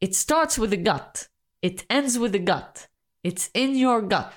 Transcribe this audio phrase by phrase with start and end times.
[0.00, 1.26] It starts with the gut.
[1.60, 2.86] It ends with the gut.
[3.24, 4.32] It's in your gut.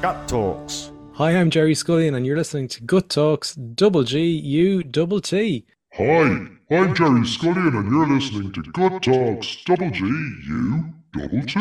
[0.00, 0.90] Gut Talks.
[1.16, 5.66] Hi, I'm Gerry Scullion, and you're listening to Gut Talks Double G U Double T.
[5.92, 6.22] Hi,
[6.70, 11.60] I'm Gerry Scullion, and you're listening to Gut Talks Double G U Double T.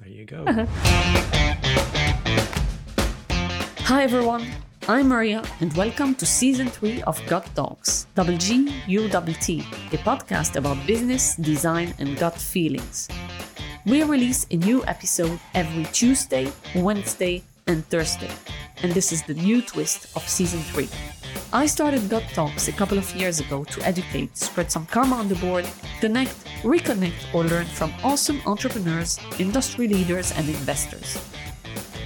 [0.00, 0.46] There you go.
[3.84, 4.50] Hi everyone,
[4.86, 9.60] I'm Maria, and welcome to season 3 of Gut Talks, double G U double T,
[9.92, 13.08] a podcast about business, design, and gut feelings.
[13.86, 18.28] We release a new episode every Tuesday, Wednesday, and Thursday,
[18.82, 20.86] and this is the new twist of season 3.
[21.54, 25.28] I started Gut Talks a couple of years ago to educate, spread some karma on
[25.28, 25.66] the board,
[26.00, 31.16] connect, reconnect, or learn from awesome entrepreneurs, industry leaders, and investors.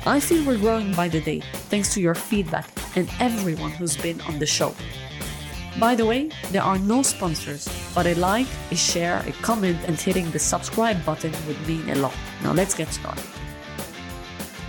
[0.07, 4.21] I feel we're growing by the day thanks to your feedback and everyone who's been
[4.23, 4.75] on the show.
[5.79, 10.01] By the way, there are no sponsors, but a like, a share, a comment, and
[10.01, 12.15] hitting the subscribe button would mean a lot.
[12.43, 13.25] Now let's get started.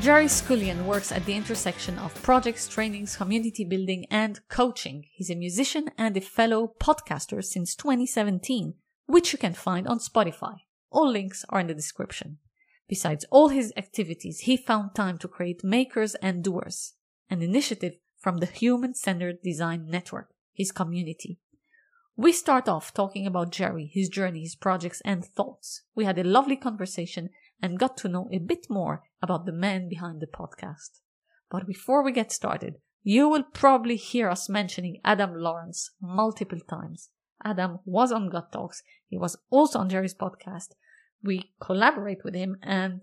[0.02, 5.06] Gerry Scullion works at the intersection of projects, trainings, community building, and coaching.
[5.12, 8.75] He's a musician and a fellow podcaster since 2017,
[9.08, 10.59] which you can find on Spotify.
[10.90, 12.38] All links are in the description.
[12.90, 16.96] Besides all his activities, he found time to create Makers and Doers,
[17.30, 21.38] an initiative from the Human Centered Design Network, his community.
[22.18, 25.84] We start off talking about Gerry, his journey, his projects, and thoughts.
[25.96, 27.30] We had a lovely conversation
[27.62, 31.00] and got to know a bit more about the man behind the podcast.
[31.52, 37.09] But before we get started, you will probably hear us mentioning Adam Lawrence multiple times.
[37.46, 38.81] Adam was on Gut Talks.
[39.08, 40.70] He was also on Gerry's podcast.
[41.23, 43.02] We collaborate with him and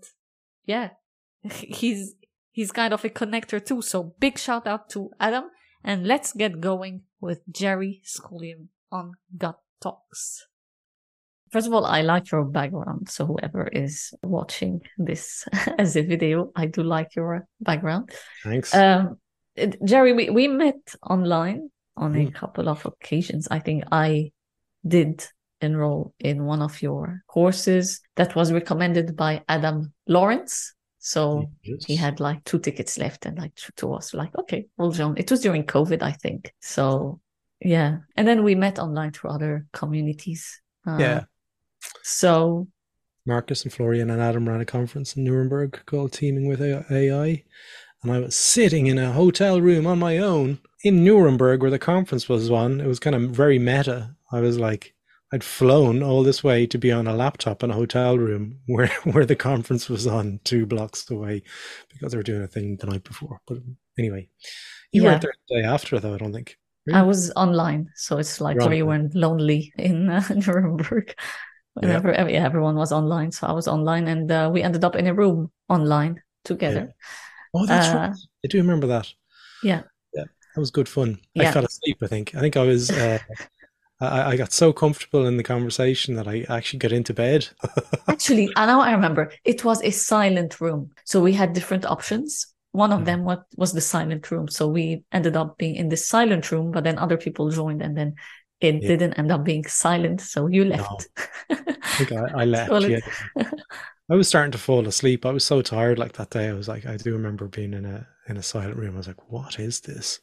[0.65, 0.89] yeah,
[1.43, 2.15] he's,
[2.51, 3.81] he's kind of a connector too.
[3.81, 5.45] So big shout out to Adam
[5.83, 10.47] and let's get going with Gerry Scullion on Gut Talks.
[11.51, 13.09] First of all, I like your background.
[13.09, 15.45] So whoever is watching this
[15.77, 18.11] as a video, I do like your background.
[18.43, 18.73] Thanks.
[18.75, 19.17] Um,
[19.85, 22.33] Gerry, we, we met online on a Mm.
[22.33, 23.47] couple of occasions.
[23.49, 24.31] I think I
[24.85, 25.25] did
[25.61, 30.73] enroll in one of your courses that was recommended by Adam Lawrence.
[30.99, 31.85] So Yes.
[31.85, 35.15] he had like two tickets left and like to, to us like okay we'll join
[35.17, 37.21] it was during covid i think so
[37.61, 41.23] yeah and then we met online through other communities uh, yeah.
[42.03, 42.67] so
[43.25, 47.43] Marcus and Florian and Adam ran a conference in Nuremberg called Teaming with AI.
[48.01, 51.77] And I was sitting in a hotel room on my own in Nuremberg where the
[51.77, 52.79] conference was on.
[52.79, 54.15] It was kind of very meta.
[54.31, 54.93] I was like,
[55.33, 58.87] I'd flown all this way to be on a laptop in a hotel room where,
[59.03, 61.43] where the conference was on two blocks away
[61.89, 63.41] because they were doing a thing the night before.
[63.47, 63.59] But
[63.97, 64.29] anyway,
[64.91, 65.09] you Yeah.
[65.09, 66.57] weren't there the day after, though, I don't think.
[66.91, 71.13] i was online so it's like you weren't lonely in uh, nuremberg
[71.73, 75.07] whenever every, everyone was online so i was online and uh, we ended up in
[75.07, 76.93] a room online together
[77.53, 78.09] Oh, that's Uh, right.
[78.45, 79.13] I do remember that.
[79.61, 79.83] yeah
[80.13, 81.19] Yeah, that was good fun.
[81.39, 82.35] I fell asleep, I think.
[82.35, 83.19] I think I was, uh,
[83.99, 87.49] I, I got so comfortable in the conversation that I actually got into bed.
[88.09, 90.91] Actually, I now I remember it was a silent room.
[91.05, 92.47] So we had different options.
[92.71, 93.05] One of Mhm.
[93.05, 94.47] them was, was the silent room.
[94.47, 97.97] So we ended up being in the silent room, but then other people joined and
[97.97, 98.15] then
[98.61, 98.87] it Yeah.
[98.87, 100.21] didn't end up being silent.
[100.21, 101.07] So you left.
[101.49, 101.55] I
[101.97, 102.69] think I, I left.
[102.69, 102.99] Well, yeah.
[104.09, 105.25] I was starting to fall asleep.
[105.25, 106.47] I was so tired like that day.
[106.49, 108.95] I was like, I do remember being in a in a silent room.
[108.95, 110.19] I was like, what is this?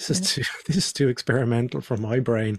[0.00, 2.58] This is too this is too experimental for my brain.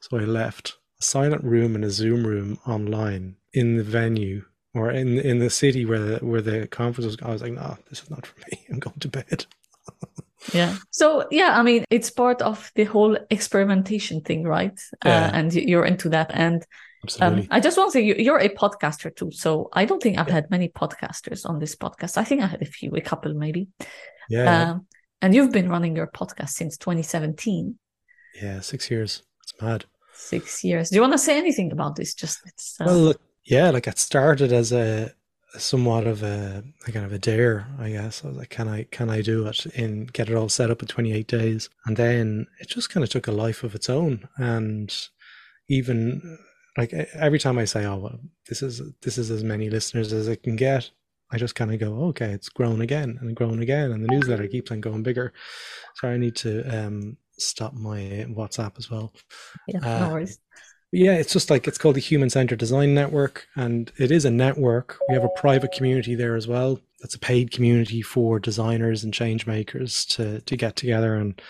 [0.00, 4.90] So I left a silent room and a Zoom room online in the venue or
[4.90, 7.16] in in the city where the where the conference was.
[7.22, 8.66] I was like, no, this is not for me.
[8.70, 9.46] I'm going to bed.
[10.52, 10.76] yeah.
[10.90, 14.78] So yeah, I mean, it's part of the whole experimentation thing, right?
[15.04, 15.26] Yeah.
[15.26, 16.30] Uh, and you're into that.
[16.34, 16.64] And
[17.02, 17.42] Absolutely.
[17.42, 19.30] Um, I just want to say you, you're a podcaster too.
[19.32, 22.18] So I don't think I've had many podcasters on this podcast.
[22.18, 23.68] I think I had a few, a couple maybe.
[24.28, 24.72] yeah.
[24.72, 24.86] Um,
[25.22, 27.78] and you've been running your podcast since 2017,
[28.40, 29.22] Yeah, six years.
[29.42, 29.84] It's mad.
[30.14, 30.90] six years.
[30.90, 32.14] Do you want to say anything about this?
[32.14, 35.12] Just it's, uh, Well, look, yeah, like it started as a,
[35.58, 38.24] somewhat of a, a kind of a dare, I guess.
[38.24, 40.80] I was like, can I can I do it in get it all set up
[40.82, 41.68] in 28 days?
[41.86, 44.28] And then it just kind of took a life of its own.
[44.36, 44.94] And
[45.68, 46.38] even
[46.76, 50.28] like every time I say, oh, well, this is this is as many listeners as
[50.28, 50.88] I can get,
[51.32, 54.48] I just kind of go, okay, it's grown again and grown again, and the newsletter
[54.48, 55.32] keeps on going bigger.
[55.96, 59.12] So I need to um, stop my WhatsApp as well.
[59.68, 60.38] yeah, uh, no worries.
[60.92, 64.30] Yeah, it's just like it's called the Human Centered Design Network, and it is a
[64.30, 64.98] network.
[65.08, 66.80] We have a private community there as well.
[67.00, 71.40] That's a paid community for designers and change makers to to get together and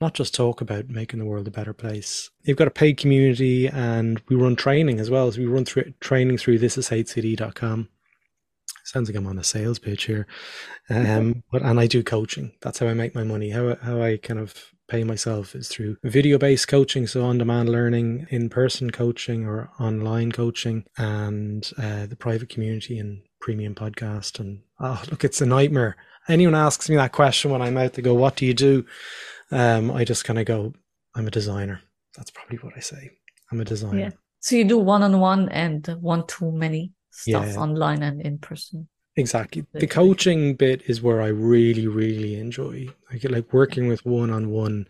[0.00, 2.30] not just talk about making the world a better place.
[2.42, 5.30] You've got a paid community and we run training as well.
[5.30, 7.88] So we run through training through thisishcd.com.
[8.84, 10.26] Sounds like I'm on a sales pitch here.
[10.90, 12.52] Um, but and I do coaching.
[12.60, 13.50] That's how I make my money.
[13.50, 14.54] How how I kind of
[14.88, 19.70] pay myself is through video based coaching, so on demand learning, in person coaching, or
[19.80, 24.38] online coaching, and uh, the private community and premium podcast.
[24.38, 25.96] And oh, look, it's a nightmare.
[26.28, 28.84] Anyone asks me that question when I'm out, they go, What do you do?
[29.50, 30.72] Um, I just kind of go,
[31.14, 31.80] I'm a designer.
[32.16, 33.10] That's probably what I say.
[33.50, 33.98] I'm a designer.
[33.98, 34.10] Yeah.
[34.40, 37.56] So you do one on one and one to many stuff yeah.
[37.56, 38.88] online and in person.
[39.16, 39.64] Exactly.
[39.72, 42.88] The coaching bit is where I really, really enjoy.
[43.12, 44.88] I get like working with one-on-one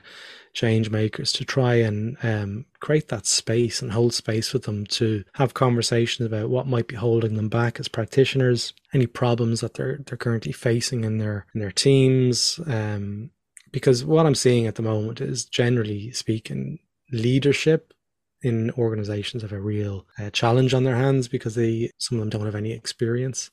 [0.54, 5.24] change makers to try and um, create that space and hold space with them to
[5.34, 9.98] have conversations about what might be holding them back as practitioners, any problems that they're
[10.06, 12.58] they're currently facing in their in their teams.
[12.66, 13.30] Um,
[13.72, 16.78] because what I'm seeing at the moment is generally speaking,
[17.12, 17.92] leadership
[18.44, 22.30] in organizations have a real uh, challenge on their hands because they some of them
[22.30, 23.50] don't have any experience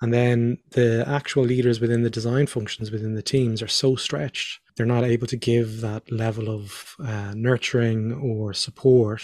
[0.00, 4.60] and then the actual leaders within the design functions within the teams are so stretched,
[4.76, 9.22] they're not able to give that level of uh, nurturing or support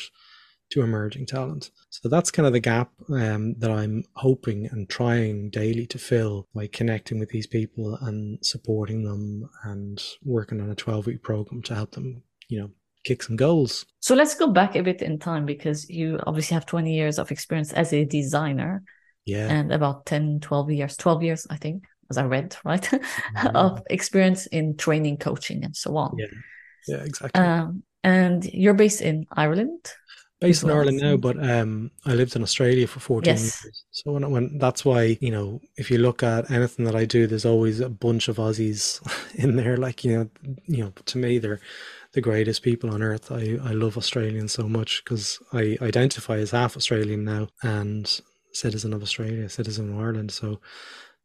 [0.71, 1.71] to emerging talent.
[1.91, 6.49] So that's kind of the gap um, that I'm hoping and trying daily to fill
[6.55, 11.63] by connecting with these people and supporting them and working on a 12 week program
[11.63, 12.71] to help them, you know,
[13.05, 13.87] kick some goals.
[14.01, 17.31] So let's go back a bit in time because you obviously have 20 years of
[17.31, 18.83] experience as a designer
[19.25, 23.57] yeah and about 10 12 years 12 years i think as i read right mm-hmm.
[23.57, 26.27] of experience in training coaching and so on yeah
[26.87, 29.93] yeah exactly um, and you're based in ireland
[30.41, 33.65] based in Ireland now, but um, I lived in Australia for 14 yes.
[33.65, 33.85] years.
[33.93, 37.27] So when, when that's why, you know, if you look at anything that I do,
[37.27, 39.01] there's always a bunch of Aussies
[39.37, 39.79] in there.
[39.79, 40.31] Like, you know,
[40.67, 41.61] you know, to me, they're
[42.15, 43.31] the greatest people on earth.
[43.31, 47.49] I, I love Australians so much because I identify as half Australian now.
[47.63, 48.21] And
[48.53, 50.33] citizen of Australia, citizen of Ireland.
[50.33, 50.61] So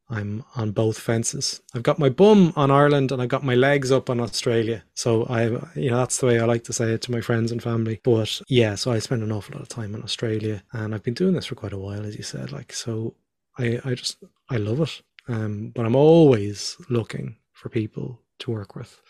[0.08, 1.62] I'm on both fences.
[1.74, 4.82] I've got my bum on Ireland and I've got my legs up on Australia.
[4.94, 5.44] So I,
[5.78, 8.00] you know, that's the way I like to say it to my friends and family.
[8.02, 11.14] But yeah, so I spend an awful lot of time in Australia and I've been
[11.14, 12.50] doing this for quite a while, as you said.
[12.50, 13.14] Like, so
[13.58, 15.02] I, I just, I love it.
[15.28, 19.00] Um, but I'm always looking for people to work with.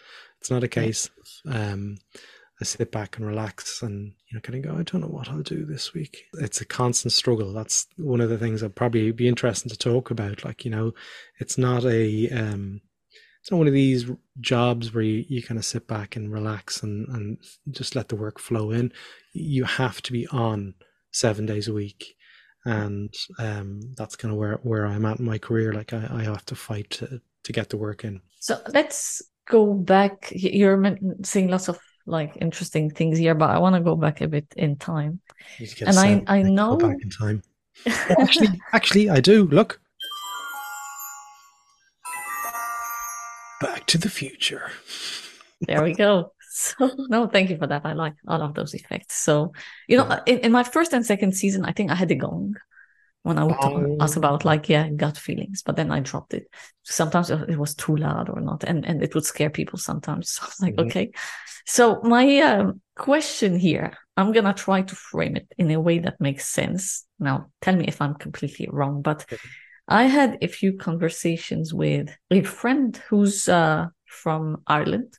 [0.40, 1.10] It's not a case
[1.46, 1.96] um,
[2.60, 5.28] I sit back and relax and you know kind of go, I don't know what
[5.28, 6.24] I'll do this week.
[6.34, 7.52] It's a constant struggle.
[7.52, 10.44] That's one of the things that probably be interesting to talk about.
[10.44, 10.92] Like you know,
[11.38, 12.82] it's not a um,
[13.40, 14.10] it's not one of these
[14.40, 17.38] jobs where you, you kind of sit back and relax and and
[17.70, 18.92] just let the work flow in.
[19.32, 20.74] You have to be on
[21.12, 22.14] seven days a week
[22.64, 25.72] and um, that's kind of where, where I'm at in my career.
[25.72, 28.20] Like I, I have to fight to, to get the work in.
[28.38, 30.32] So let's go back.
[30.32, 34.28] You're seeing lots of like interesting things here, but I want to go back a
[34.28, 35.20] bit in time.
[35.86, 37.42] And I, I know back in time.
[37.86, 39.46] actually, actually, I do.
[39.46, 39.80] Look,
[43.60, 44.70] Back to the Future.
[45.60, 46.32] there we go.
[46.52, 47.82] So no, thank you for that.
[47.84, 49.16] I like all of those effects.
[49.16, 49.52] So
[49.86, 52.56] you know, in, in, my first and second season, I think I had the gong
[53.22, 53.96] when I would oh.
[54.00, 56.46] ask about like yeah gut feelings, but then I dropped it.
[56.84, 60.30] Sometimes it was too loud or not, and and it would scare people sometimes.
[60.40, 60.88] So I was like, mm-hmm.
[60.88, 61.10] okay.
[61.66, 66.20] So my um, question here, I'm gonna try to frame it in a way that
[66.20, 67.06] makes sense.
[67.18, 69.26] Now, tell me if I'm completely wrong, but
[69.86, 75.18] I had a few conversations with a friend who's uh, from Ireland.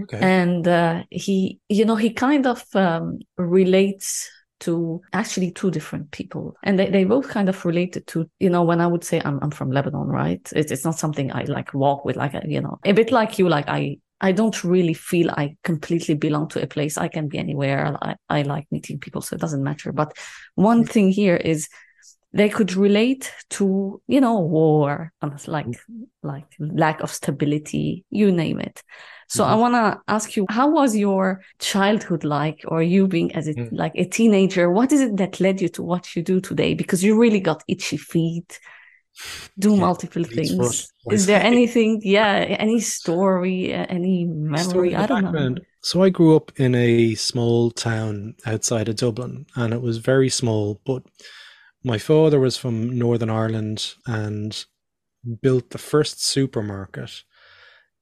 [0.00, 0.18] Okay.
[0.20, 4.28] And uh, he, you know, he kind of um, relates
[4.62, 6.56] to actually two different people.
[6.62, 9.38] And they, they both kind of related to, you know, when I would say I'm,
[9.42, 10.40] I'm from Lebanon, right?
[10.54, 13.38] It's, it's not something I like walk with, like, a, you know, a bit like
[13.38, 16.96] you, like I, I don't really feel I completely belong to a place.
[16.96, 17.96] I can be anywhere.
[18.00, 19.92] I, I like meeting people, so it doesn't matter.
[19.92, 20.16] But
[20.54, 20.92] one mm-hmm.
[20.92, 21.68] thing here is
[22.32, 26.02] they could relate to, you know, war, like mm-hmm.
[26.22, 28.82] like lack of stability, you name it.
[29.32, 29.52] So mm-hmm.
[29.52, 33.54] I want to ask you, how was your childhood like, or you being as a,
[33.54, 33.70] mm.
[33.72, 34.70] like a teenager?
[34.70, 36.74] What is it that led you to what you do today?
[36.74, 38.60] Because you really got itchy feet,
[39.58, 40.92] do yeah, multiple things.
[41.10, 44.58] Is there anything, yeah, any story, any memory?
[44.58, 45.54] Story I don't background.
[45.54, 45.62] know.
[45.80, 50.28] So I grew up in a small town outside of Dublin, and it was very
[50.28, 50.78] small.
[50.84, 51.04] But
[51.82, 54.62] my father was from Northern Ireland and
[55.40, 57.22] built the first supermarket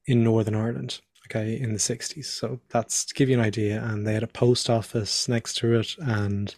[0.06, 0.98] in Northern Ireland
[1.30, 2.24] okay, in the 60s.
[2.24, 3.82] So that's to give you an idea.
[3.82, 6.54] And they had a post office next to it, and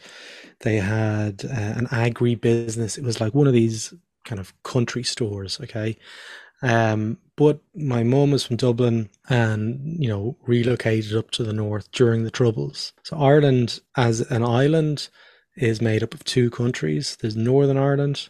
[0.61, 2.97] they had uh, an agri business.
[2.97, 3.93] It was like one of these
[4.25, 5.97] kind of country stores, okay.
[6.63, 11.91] Um, but my mum was from Dublin and, you know, relocated up to the north
[11.91, 12.93] during the Troubles.
[13.03, 15.09] So Ireland as an island
[15.57, 17.17] is made up of two countries.
[17.21, 18.29] There's Northern Ireland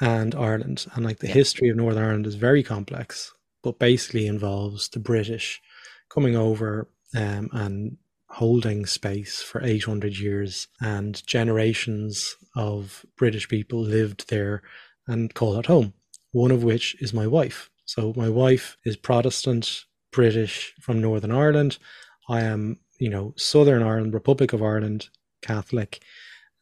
[0.00, 0.86] and Ireland.
[0.94, 5.60] And like the history of Northern Ireland is very complex, but basically involves the British
[6.08, 7.96] coming over um, and
[8.30, 14.62] holding space for 800 years and generations of British people lived there
[15.06, 15.94] and call it home,
[16.32, 17.70] one of which is my wife.
[17.86, 21.78] So my wife is Protestant, British from Northern Ireland.
[22.28, 25.08] I am, you know, Southern Ireland, Republic of Ireland,
[25.40, 26.02] Catholic,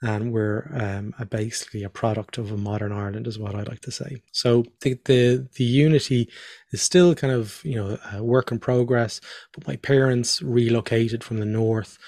[0.02, 3.80] and we're um, a basically a product of a modern Ireland, is what I like
[3.80, 4.22] to say.
[4.32, 6.28] So the, the the unity
[6.72, 9.20] is still kind of you know a work in progress.
[9.52, 11.98] But my parents relocated from the north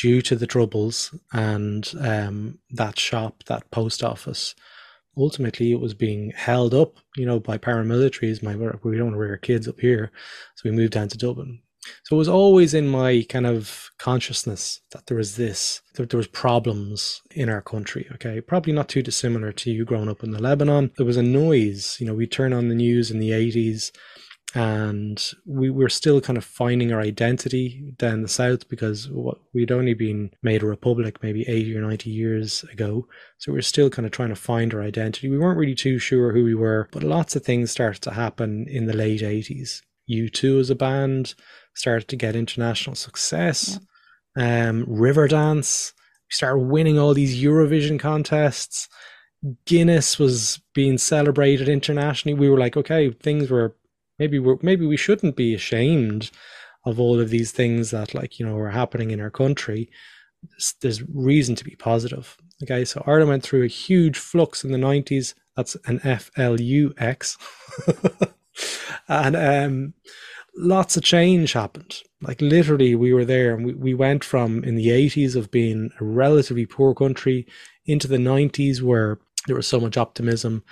[0.00, 4.54] due to the troubles and um, that shop, that post office.
[5.16, 8.42] Ultimately, it was being held up, you know, by paramilitaries.
[8.42, 10.12] My we don't want to rear kids up here,
[10.54, 11.60] so we moved down to Dublin.
[12.04, 16.18] So it was always in my kind of consciousness that there was this, that there
[16.18, 18.06] was problems in our country.
[18.14, 20.90] Okay, probably not too dissimilar to you growing up in the Lebanon.
[20.96, 21.96] There was a noise.
[21.98, 23.92] You know, we turn on the news in the eighties,
[24.54, 29.08] and we were still kind of finding our identity down the south because
[29.52, 33.06] we'd only been made a republic maybe 80 or 90 years ago
[33.38, 35.98] so we we're still kind of trying to find our identity we weren't really too
[35.98, 39.82] sure who we were but lots of things started to happen in the late 80s
[40.10, 41.34] u2 as a band
[41.74, 43.78] started to get international success.
[44.36, 44.68] Yeah.
[44.68, 45.92] Um, Riverdance,
[46.28, 48.88] we started winning all these Eurovision contests.
[49.64, 52.38] Guinness was being celebrated internationally.
[52.38, 53.74] We were like, okay, things were
[54.20, 56.30] maybe we maybe we shouldn't be ashamed
[56.84, 59.90] of all of these things that like you know were happening in our country.
[60.42, 62.36] There's, there's reason to be positive.
[62.62, 65.34] Okay, so Ireland went through a huge flux in the nineties.
[65.56, 67.36] That's an F L U X,
[69.08, 69.94] and um,
[70.56, 72.02] lots of change happened.
[72.22, 75.90] Like literally, we were there and we, we went from in the 80s of being
[76.00, 77.46] a relatively poor country
[77.86, 80.62] into the 90s where there was so much optimism.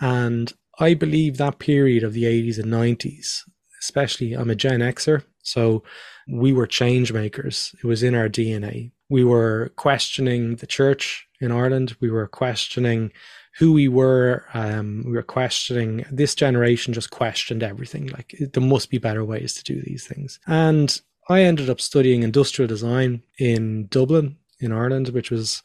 [0.00, 3.42] And I believe that period of the 80s and 90s,
[3.80, 5.82] especially, I'm a Gen Xer, so
[6.28, 7.74] we were change makers.
[7.82, 8.92] It was in our DNA.
[9.08, 11.96] We were questioning the church in Ireland.
[12.00, 13.12] We were questioning
[13.58, 14.44] who we were.
[14.54, 16.04] Um, we were questioning.
[16.10, 18.06] This generation just questioned everything.
[18.08, 20.38] Like there must be better ways to do these things.
[20.46, 25.62] And I ended up studying industrial design in Dublin, in Ireland, which was,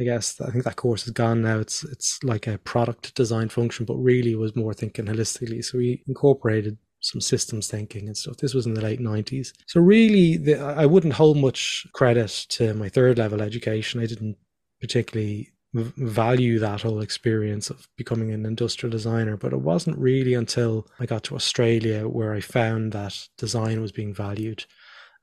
[0.00, 1.58] I guess, I think that course is gone now.
[1.58, 5.64] It's it's like a product design function, but really was more thinking holistically.
[5.64, 8.38] So we incorporated some systems thinking and stuff.
[8.38, 9.48] This was in the late 90s.
[9.66, 14.00] So really, the, I wouldn't hold much credit to my third level education.
[14.00, 14.36] I didn't
[14.80, 15.52] particularly
[15.96, 19.36] value that whole experience of becoming an industrial designer.
[19.36, 23.92] But it wasn't really until I got to Australia where I found that design was
[23.92, 24.64] being valued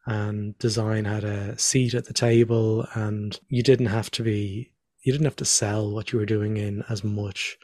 [0.06, 4.72] and design had a seat at the table and you didn't have to be
[5.04, 7.58] you didn't have to sell what you were doing in as much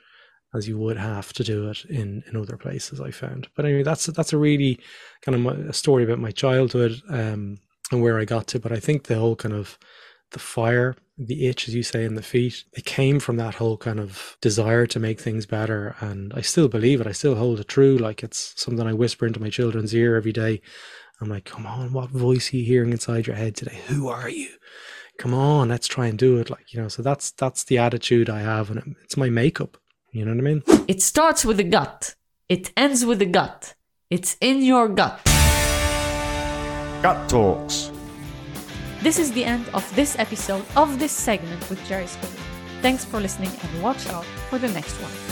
[0.55, 3.83] as you would have to do it in in other places i found but anyway
[3.83, 4.79] that's that's a really
[5.21, 7.57] kind of a story about my childhood um,
[7.91, 9.77] and where i got to but i think the whole kind of
[10.31, 13.77] the fire, the itch, as you say, in the feet, it came from that whole
[13.77, 15.95] kind of desire to make things better.
[15.99, 17.07] And I still believe it.
[17.07, 17.97] I still hold it true.
[17.97, 20.61] Like it's something I whisper into my children's ear every day.
[21.21, 23.81] I'm like, come on, what voice are you hearing inside your head today?
[23.87, 24.49] Who are you?
[25.17, 26.49] Come on, let's try and do it.
[26.49, 29.77] Like, you know, so that's that's the attitude I have and it's my makeup.
[30.11, 30.63] You know what I mean?
[30.87, 32.15] It starts with the gut.
[32.47, 33.75] It ends with the gut.
[34.09, 35.19] It's in your gut.
[37.01, 37.91] Gut Talks
[39.01, 42.33] this is the end of this episode of this segment with Gerry Scully.
[42.81, 45.28] Thanks for listening and watch out for the next one.